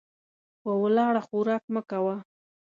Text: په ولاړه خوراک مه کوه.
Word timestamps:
په 0.61 0.71
ولاړه 0.83 1.21
خوراک 1.27 1.63
مه 1.73 1.81
کوه. 1.89 2.15